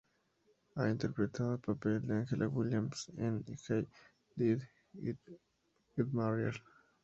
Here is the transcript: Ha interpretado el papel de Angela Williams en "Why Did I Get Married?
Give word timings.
Ha 0.77 0.87
interpretado 0.89 1.51
el 1.53 1.59
papel 1.59 2.07
de 2.07 2.15
Angela 2.15 2.47
Williams 2.47 3.11
en 3.17 3.45
"Why 3.47 3.85
Did 4.35 4.63
I 4.95 5.15
Get 5.95 6.11
Married? 6.11 6.59